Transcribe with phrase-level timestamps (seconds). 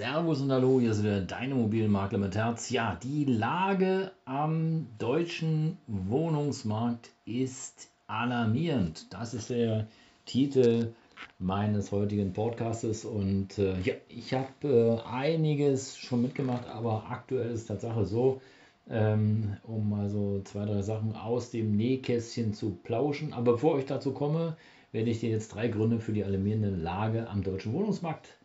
[0.00, 2.70] Servus und Hallo, hier ist wieder dein Immobilienmakler mit Herz.
[2.70, 9.12] Ja, die Lage am deutschen Wohnungsmarkt ist alarmierend.
[9.12, 9.88] Das ist der
[10.24, 10.94] Titel
[11.38, 17.66] meines heutigen Podcastes und äh, ja, ich habe äh, einiges schon mitgemacht, aber aktuell ist
[17.66, 18.40] Tatsache so,
[18.88, 23.34] ähm, um mal so zwei, drei Sachen aus dem Nähkästchen zu plauschen.
[23.34, 24.56] Aber bevor ich dazu komme,
[24.92, 28.39] werde ich dir jetzt drei Gründe für die alarmierende Lage am deutschen Wohnungsmarkt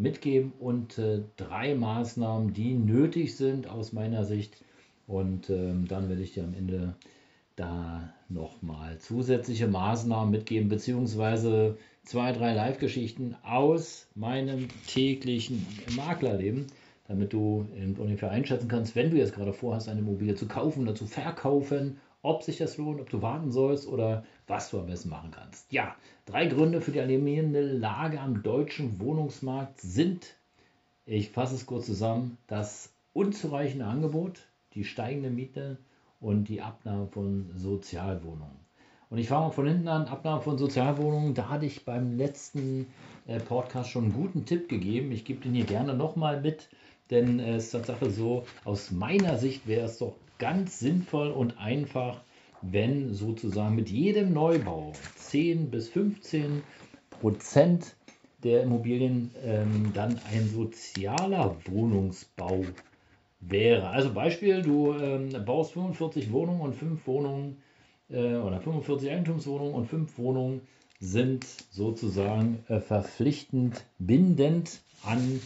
[0.00, 4.56] mitgeben und äh, drei Maßnahmen, die nötig sind aus meiner Sicht.
[5.06, 6.94] Und ähm, dann werde ich dir am Ende
[7.56, 15.66] da nochmal zusätzliche Maßnahmen mitgeben, beziehungsweise zwei, drei Live-Geschichten aus meinem täglichen
[15.96, 16.66] Maklerleben,
[17.06, 17.66] damit du
[17.98, 21.98] ungefähr einschätzen kannst, wenn du jetzt gerade vorhast, eine Immobilie zu kaufen oder zu verkaufen
[22.22, 25.72] ob sich das lohnt, ob du warten sollst oder was du am besten machen kannst.
[25.72, 25.94] Ja,
[26.26, 30.36] drei Gründe für die alarmierende Lage am deutschen Wohnungsmarkt sind,
[31.06, 34.40] ich fasse es kurz zusammen, das unzureichende Angebot,
[34.74, 35.78] die steigende Miete
[36.20, 38.60] und die Abnahme von Sozialwohnungen.
[39.08, 41.34] Und ich fange mal von hinten an, Abnahme von Sozialwohnungen.
[41.34, 42.86] Da hatte ich beim letzten
[43.26, 45.10] äh, Podcast schon einen guten Tipp gegeben.
[45.10, 46.68] Ich gebe den hier gerne nochmal mit,
[47.10, 51.58] denn äh, es ist Tatsache so, aus meiner Sicht wäre es doch ganz sinnvoll und
[51.58, 52.20] einfach,
[52.62, 56.62] wenn sozusagen mit jedem Neubau 10 bis 15
[57.10, 57.96] Prozent
[58.42, 62.64] der Immobilien ähm, dann ein sozialer Wohnungsbau
[63.40, 63.88] wäre.
[63.88, 67.62] Also Beispiel, du ähm, baust 45 Wohnungen und 5 Wohnungen
[68.10, 70.62] äh, oder 45 Eigentumswohnungen und 5 Wohnungen
[71.00, 75.40] sind sozusagen äh, verpflichtend bindend an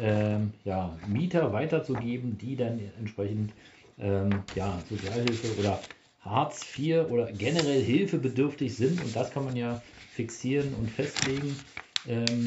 [0.00, 3.52] äh, ja, Mieter weiterzugeben, die dann entsprechend
[3.98, 5.80] ähm, ja, Sozialhilfe oder
[6.20, 9.02] Hartz IV oder generell hilfebedürftig sind.
[9.02, 9.82] Und das kann man ja
[10.12, 11.56] fixieren und festlegen.
[12.06, 12.46] Ähm,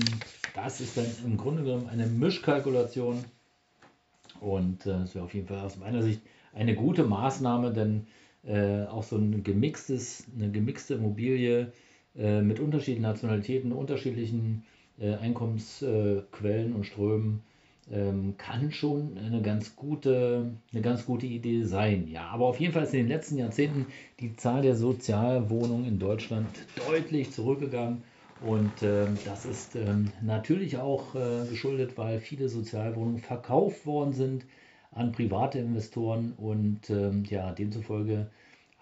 [0.56, 3.24] das ist dann im Grunde genommen eine Mischkalkulation.
[4.40, 6.22] Und äh, das wäre auf jeden Fall aus meiner Sicht
[6.54, 8.08] eine gute Maßnahme, denn
[8.46, 11.72] äh, auch so ein gemixtes, eine gemixte Immobilie
[12.16, 14.66] äh, mit unterschiedlichen Nationalitäten, unterschiedlichen
[15.00, 17.42] äh, Einkommensquellen und Strömen
[17.92, 22.08] ähm, kann schon eine ganz, gute, eine ganz gute Idee sein.
[22.08, 23.88] Ja, aber auf jeden Fall ist in den letzten Jahrzehnten
[24.20, 26.48] die Zahl der Sozialwohnungen in Deutschland
[26.88, 28.04] deutlich zurückgegangen.
[28.46, 34.46] Und äh, das ist äh, natürlich auch äh, geschuldet, weil viele Sozialwohnungen verkauft worden sind
[34.92, 38.30] an private Investoren und ähm, ja, demzufolge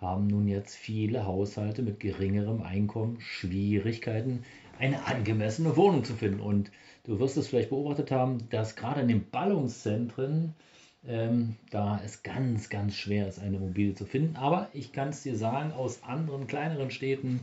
[0.02, 4.44] haben nun jetzt viele Haushalte mit geringerem Einkommen Schwierigkeiten,
[4.80, 6.40] eine angemessene Wohnung zu finden.
[6.40, 6.72] Und
[7.04, 10.54] du wirst es vielleicht beobachtet haben, dass gerade in den Ballungszentren
[11.08, 14.36] ähm, da es ganz, ganz schwer ist, eine Immobilie zu finden.
[14.36, 17.42] Aber ich kann es dir sagen, aus anderen kleineren Städten,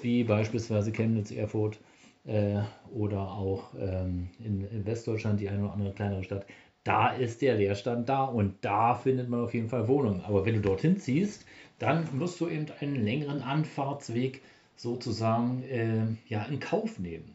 [0.00, 1.78] wie beispielsweise Chemnitz, Erfurt
[2.26, 2.60] äh,
[2.92, 6.46] oder auch ähm, in, in, Westdeutschland, die eine oder andere kleinere Stadt,
[6.84, 10.22] da ist der Leerstand da und da findet man auf jeden Fall Wohnungen.
[10.22, 11.44] Aber wenn du dorthin ziehst,
[11.78, 14.42] dann musst du eben einen längeren Anfahrtsweg
[14.76, 17.34] sozusagen äh, ja, in Kauf nehmen.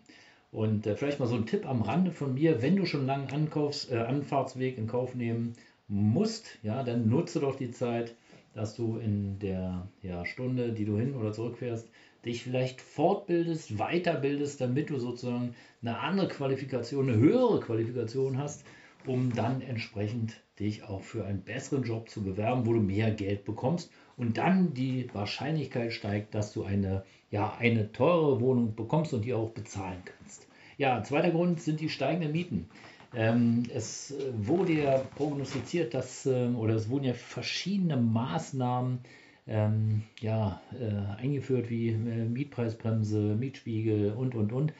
[0.54, 3.28] Und äh, vielleicht mal so ein Tipp am Rande von mir, wenn du schon einen
[3.28, 5.54] langen Ankaufs-, äh, Anfahrtsweg in Kauf nehmen
[5.88, 8.16] musst, ja, dann nutze doch die Zeit,
[8.54, 11.90] dass du in der ja, Stunde, die du hin oder zurückfährst,
[12.24, 18.64] dich vielleicht fortbildest, weiterbildest, damit du sozusagen eine andere Qualifikation, eine höhere Qualifikation hast,
[19.08, 23.46] um dann entsprechend dich auch für einen besseren Job zu bewerben, wo du mehr Geld
[23.46, 29.26] bekommst und dann die Wahrscheinlichkeit steigt, dass du eine, ja, eine teure Wohnung bekommst und
[29.26, 30.48] die auch bezahlen kannst.
[30.78, 32.70] Ja, zweiter Grund sind die steigenden Mieten.
[33.16, 39.00] Ähm, es wurde ja prognostiziert, dass, ähm, oder es wurden ja verschiedene Maßnahmen
[39.46, 44.74] ähm, ja, äh, eingeführt, wie äh, Mietpreisbremse, Mietspiegel und, und, und.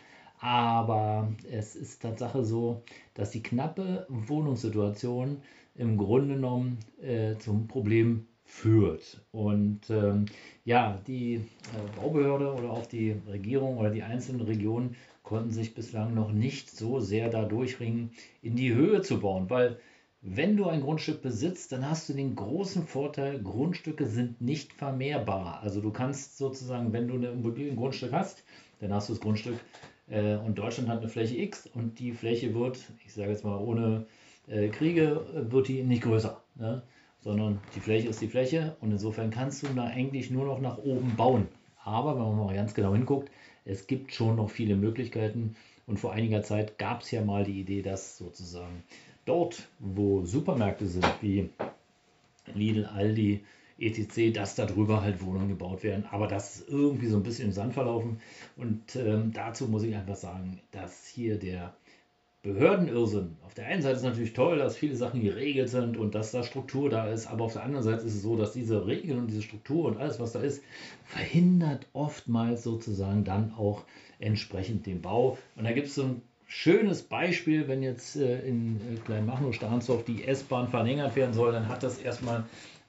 [0.44, 5.38] Aber es ist Tatsache so, dass die knappe Wohnungssituation
[5.76, 9.22] im Grunde genommen äh, zum Problem führt.
[9.32, 10.26] Und ähm,
[10.66, 11.42] ja, die äh,
[11.96, 17.00] Baubehörde oder auch die Regierung oder die einzelnen Regionen konnten sich bislang noch nicht so
[17.00, 18.12] sehr da durchringen,
[18.42, 19.80] in die Höhe zu bauen, weil
[20.22, 25.62] wenn du ein Grundstück besitzt, dann hast du den großen Vorteil, Grundstücke sind nicht vermehrbar.
[25.62, 28.44] Also du kannst sozusagen, wenn du ein Immobiliengrundstück hast,
[28.82, 29.58] dann hast du das Grundstück
[30.08, 34.06] und Deutschland hat eine Fläche X und die Fläche wird, ich sage jetzt mal ohne
[34.48, 36.42] äh, Kriege, wird die nicht größer.
[36.56, 36.84] Ne?
[37.24, 40.78] sondern die Fläche ist die Fläche und insofern kannst du da eigentlich nur noch nach
[40.78, 41.48] oben bauen.
[41.84, 43.32] Aber wenn man mal ganz genau hinguckt,
[43.66, 45.56] es gibt schon noch viele Möglichkeiten
[45.88, 48.84] und vor einiger Zeit gab es ja mal die Idee, dass sozusagen
[49.26, 51.50] dort, wo Supermärkte sind, wie
[52.54, 53.44] Lidl, Aldi,
[53.80, 56.06] etc., dass darüber halt Wohnungen gebaut werden.
[56.12, 58.20] Aber das ist irgendwie so ein bisschen im Sand verlaufen.
[58.56, 61.74] Und ähm, dazu muss ich einfach sagen, dass hier der
[62.44, 63.38] Behördenirrsinn.
[63.46, 66.44] Auf der einen Seite ist natürlich toll, dass viele Sachen geregelt sind und dass da
[66.44, 69.28] Struktur da ist, aber auf der anderen Seite ist es so, dass diese Regeln und
[69.28, 70.62] diese Struktur und alles, was da ist,
[71.06, 73.84] verhindert oftmals sozusagen dann auch
[74.20, 75.38] entsprechend den Bau.
[75.56, 80.26] Und da gibt es so ein schönes Beispiel, wenn jetzt äh, in äh, Kleinmachnow-Stahnsdorf die
[80.26, 82.44] S-Bahn verlängert werden soll, dann hat das erstmal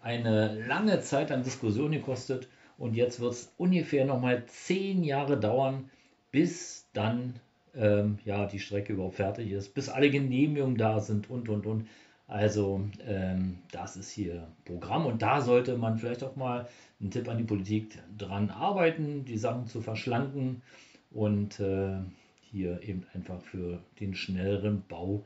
[0.05, 2.47] eine lange Zeit an Diskussion gekostet
[2.77, 5.91] und jetzt wird es ungefähr nochmal zehn Jahre dauern,
[6.31, 7.35] bis dann
[7.75, 11.89] ähm, ja, die Strecke überhaupt fertig ist, bis alle Genehmigungen da sind und und und.
[12.27, 16.69] Also ähm, das ist hier Programm und da sollte man vielleicht auch mal
[17.01, 20.63] einen Tipp an die Politik dran arbeiten, die Sachen zu verschlanken
[21.11, 21.97] und äh,
[22.41, 25.25] hier eben einfach für den schnelleren Bau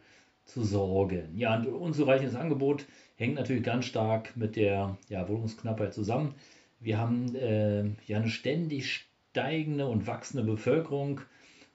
[0.49, 1.37] zu sorgen.
[1.37, 2.87] Ja, ein unzureichendes Angebot
[3.17, 6.35] hängt natürlich ganz stark mit der ja, Wohnungsknappheit zusammen.
[6.81, 11.21] Wir haben äh, ja eine ständig steigende und wachsende Bevölkerung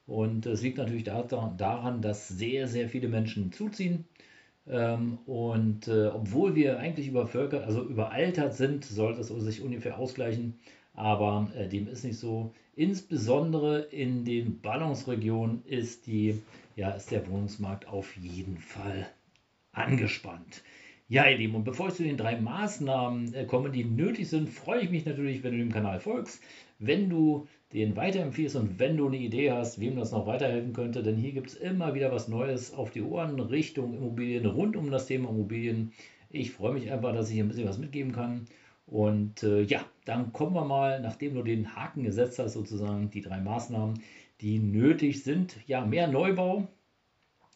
[0.05, 4.05] und es liegt natürlich daran, dass sehr, sehr viele Menschen zuziehen.
[4.67, 10.59] Ähm, und äh, obwohl wir eigentlich übervölkert, also überaltert sind, sollte es sich ungefähr ausgleichen.
[10.93, 12.53] Aber äh, dem ist nicht so.
[12.75, 16.41] Insbesondere in den Ballungsregionen ist, die,
[16.75, 19.07] ja, ist der Wohnungsmarkt auf jeden Fall
[19.71, 20.63] angespannt.
[21.09, 24.49] Ja, ihr Lieben, und bevor ich zu den drei Maßnahmen äh, komme, die nötig sind,
[24.49, 26.41] freue ich mich natürlich, wenn du dem Kanal folgst,
[26.79, 31.03] wenn du den weiterempfiehlst und wenn du eine Idee hast, wem das noch weiterhelfen könnte,
[31.03, 34.91] denn hier gibt es immer wieder was Neues auf die Ohren Richtung Immobilien, rund um
[34.91, 35.91] das Thema Immobilien.
[36.29, 38.45] Ich freue mich einfach, dass ich ein bisschen was mitgeben kann.
[38.85, 43.21] Und äh, ja, dann kommen wir mal, nachdem du den Haken gesetzt hast, sozusagen die
[43.21, 43.99] drei Maßnahmen,
[44.41, 45.55] die nötig sind.
[45.67, 46.67] Ja, mehr Neubau,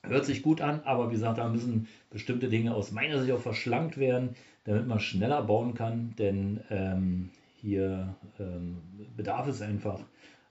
[0.03, 3.39] hört sich gut an, aber wie gesagt, da müssen bestimmte Dinge aus meiner Sicht auch
[3.39, 8.77] verschlankt werden, damit man schneller bauen kann, denn ähm, hier ähm,
[9.15, 10.03] bedarf es einfach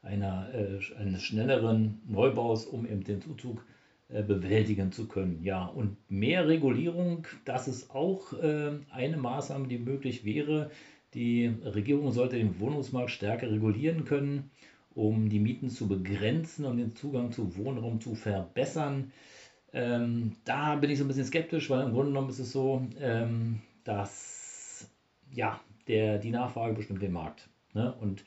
[0.03, 3.65] einer, äh, eines schnelleren Neubaus, um eben den Zuzug
[4.09, 5.43] äh, bewältigen zu können.
[5.43, 10.71] Ja, und mehr Regulierung, das ist auch äh, eine Maßnahme, die möglich wäre.
[11.15, 14.51] Die Regierung sollte den Wohnungsmarkt stärker regulieren können,
[14.97, 19.13] um die Mieten zu begrenzen und den Zugang zu Wohnraum zu verbessern.
[19.73, 22.83] Ähm, da bin ich so ein bisschen skeptisch, weil im Grunde genommen ist es so,
[22.99, 24.91] ähm, dass
[25.33, 27.49] ja, der, die Nachfrage bestimmt den Markt.
[27.75, 27.95] Ne?
[28.01, 28.25] Und,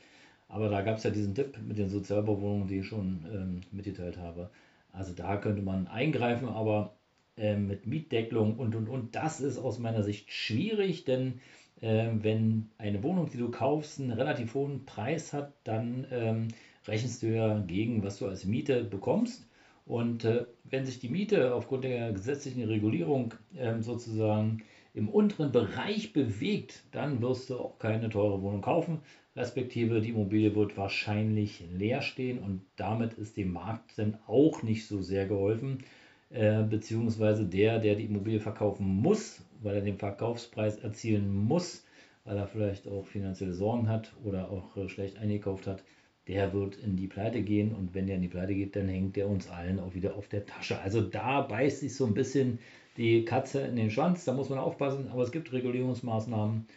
[0.47, 4.17] aber da gab es ja diesen Tipp mit den Sozialbauwohnungen, die ich schon ähm, mitgeteilt
[4.17, 4.51] habe.
[4.93, 6.93] Also da könnte man eingreifen, aber
[7.35, 11.41] äh, mit Mietdeckelung und und und, das ist aus meiner Sicht schwierig, denn
[11.81, 16.49] wenn eine Wohnung, die du kaufst, einen relativ hohen Preis hat, dann ähm,
[16.87, 19.47] rechnest du ja gegen, was du als Miete bekommst.
[19.85, 26.13] Und äh, wenn sich die Miete aufgrund der gesetzlichen Regulierung ähm, sozusagen im unteren Bereich
[26.13, 28.99] bewegt, dann wirst du auch keine teure Wohnung kaufen,
[29.35, 34.85] respektive die Immobilie wird wahrscheinlich leer stehen und damit ist dem Markt dann auch nicht
[34.85, 35.83] so sehr geholfen,
[36.29, 41.85] äh, beziehungsweise der, der die Immobilie verkaufen muss, weil er den Verkaufspreis erzielen muss,
[42.25, 45.83] weil er vielleicht auch finanzielle Sorgen hat oder auch äh, schlecht eingekauft hat,
[46.27, 49.15] der wird in die Pleite gehen und wenn der in die Pleite geht, dann hängt
[49.15, 50.79] der uns allen auch wieder auf der Tasche.
[50.79, 52.59] Also da beißt sich so ein bisschen
[52.97, 56.67] die Katze in den Schwanz, da muss man aufpassen, aber es gibt Regulierungsmaßnahmen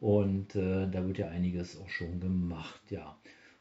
[0.00, 2.80] und äh, da wird ja einiges auch schon gemacht.
[2.90, 3.16] Ja.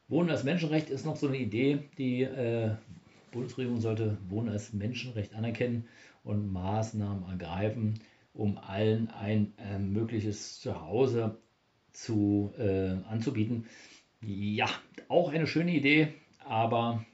[0.07, 2.71] Wohnen als Menschenrecht ist noch so eine Idee, die äh,
[3.31, 5.87] Bundesregierung sollte Wohnen als Menschenrecht anerkennen
[6.23, 7.99] und Maßnahmen ergreifen,
[8.33, 11.37] um allen ein äh, mögliches Zuhause
[11.91, 13.65] zu, äh, anzubieten.
[14.21, 14.69] Ja,
[15.07, 16.13] auch eine schöne Idee,
[16.45, 17.05] aber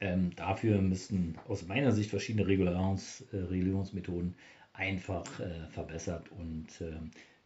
[0.00, 4.34] ähm, dafür müssten aus meiner Sicht verschiedene Regulierungs, äh, Regulierungsmethoden
[4.72, 6.92] einfach äh, verbessert und äh,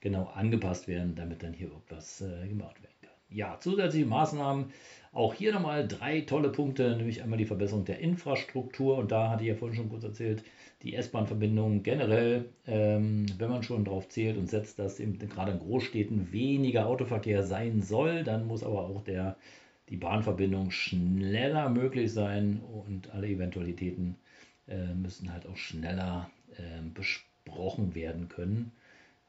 [0.00, 3.12] genau angepasst werden, damit dann hier irgendwas äh, gemacht werden kann.
[3.30, 4.72] Ja, zusätzliche Maßnahmen,
[5.12, 9.42] auch hier nochmal drei tolle Punkte, nämlich einmal die Verbesserung der Infrastruktur und da hatte
[9.42, 10.42] ich ja vorhin schon kurz erzählt,
[10.82, 15.58] die S-Bahn-Verbindung generell, ähm, wenn man schon darauf zählt und setzt, dass eben gerade in
[15.58, 19.36] Großstädten weniger Autoverkehr sein soll, dann muss aber auch der
[19.88, 24.16] die Bahnverbindung schneller möglich sein und alle Eventualitäten
[24.68, 28.72] äh, müssen halt auch schneller äh, besprochen werden können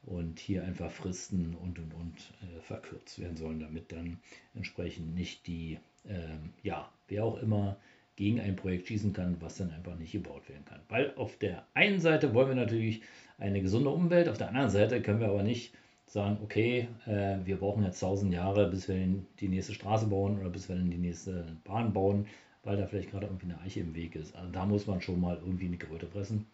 [0.02, 4.18] und hier einfach Fristen und und und äh, verkürzt werden sollen, damit dann
[4.54, 7.76] entsprechend nicht die, ähm, ja, wer auch immer
[8.20, 10.80] gegen ein Projekt schießen kann, was dann einfach nicht gebaut werden kann.
[10.90, 13.00] Weil auf der einen Seite wollen wir natürlich
[13.38, 15.72] eine gesunde Umwelt, auf der anderen Seite können wir aber nicht
[16.04, 18.96] sagen, okay, äh, wir brauchen jetzt 1000 Jahre, bis wir
[19.40, 22.26] die nächste Straße bauen oder bis wir die nächste Bahn bauen,
[22.62, 24.36] weil da vielleicht gerade irgendwie eine Eiche im Weg ist.
[24.36, 26.46] Also da muss man schon mal irgendwie eine Kröte fressen.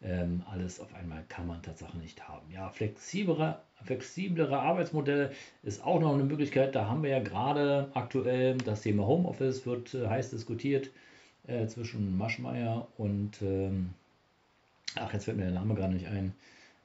[0.00, 2.48] Ähm, alles auf einmal kann man tatsächlich nicht haben.
[2.52, 5.32] Ja, flexiblere, flexiblere Arbeitsmodelle
[5.64, 6.76] ist auch noch eine Möglichkeit.
[6.76, 10.90] Da haben wir ja gerade aktuell das Thema Homeoffice, wird äh, heiß diskutiert
[11.48, 13.90] äh, zwischen Maschmeyer und, ähm,
[14.94, 16.34] ach, jetzt fällt mir der Name gerade nicht ein,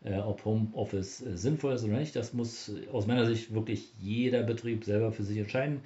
[0.03, 2.15] äh, ob Homeoffice äh, sinnvoll ist oder nicht.
[2.15, 5.81] Das muss aus meiner Sicht wirklich jeder Betrieb selber für sich entscheiden.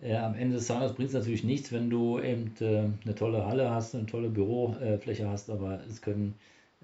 [0.00, 3.46] Äh, am Ende des Tages bringt es natürlich nichts, wenn du eben äh, eine tolle
[3.46, 6.34] Halle hast, eine tolle Bürofläche hast, aber es können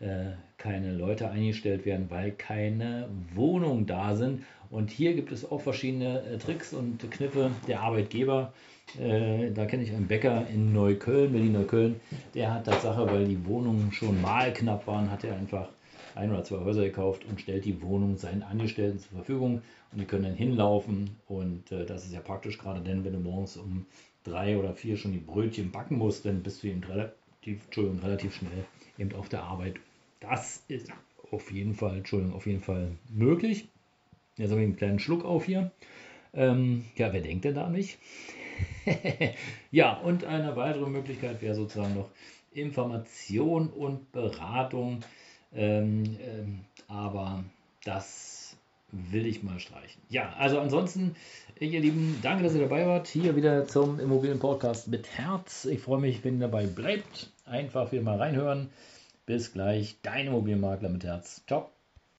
[0.00, 4.42] äh, keine Leute eingestellt werden, weil keine Wohnungen da sind.
[4.70, 8.52] Und hier gibt es auch verschiedene Tricks und Kniffe der Arbeitgeber.
[8.98, 12.00] Äh, da kenne ich einen Bäcker in Neukölln, Berlin-Neukölln,
[12.34, 15.68] der hat Tatsache, weil die Wohnungen schon mal knapp waren, hat er einfach
[16.14, 19.62] ein oder zwei Häuser gekauft und stellt die Wohnung seinen Angestellten zur Verfügung
[19.92, 23.18] und die können dann hinlaufen und äh, das ist ja praktisch gerade denn, wenn du
[23.18, 23.86] morgens um
[24.22, 28.34] drei oder vier schon die Brötchen backen musst, dann bist du eben relativ, Entschuldigung, relativ
[28.36, 28.64] schnell
[28.98, 29.74] eben auf der Arbeit.
[30.20, 30.90] Das ist
[31.30, 33.68] auf jeden Fall, Entschuldigung, auf jeden Fall möglich.
[34.36, 35.70] Jetzt habe ich einen kleinen Schluck auf hier.
[36.32, 37.98] Ähm, ja, wer denkt denn da nicht?
[39.70, 42.10] ja, und eine weitere Möglichkeit wäre sozusagen noch
[42.52, 45.00] Information und Beratung.
[45.52, 47.44] Ähm, ähm, aber
[47.84, 48.56] das
[48.90, 50.00] will ich mal streichen.
[50.08, 51.16] Ja, also ansonsten,
[51.58, 53.08] ihr Lieben, danke, dass ihr dabei wart.
[53.08, 55.64] Hier wieder zum Immobilien-Podcast mit Herz.
[55.64, 57.30] Ich freue mich, wenn ihr dabei bleibt.
[57.44, 58.70] Einfach wieder mal reinhören.
[59.26, 61.42] Bis gleich, dein Immobilienmakler mit Herz.
[61.46, 61.70] Ciao.